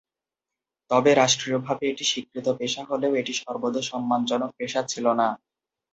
তবে 0.91 1.11
রাষ্ট্রীয়ভাবে 1.15 1.83
এটি 1.89 2.05
স্বীকৃত 2.11 2.47
পেশা 2.59 2.81
হলেও 2.89 3.13
এটি 3.15 3.33
সর্বদা 3.41 3.81
সম্মানজনক 3.89 4.51
পেশা 4.59 4.81
ছিলো 4.91 5.11
না। 5.13 5.27